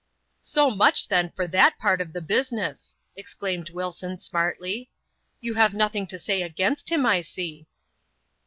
[0.41, 4.89] So much, then, for that part of the business," exclaimed Wilson, smartly;
[5.41, 7.67] "you have nothing to say against him, I je."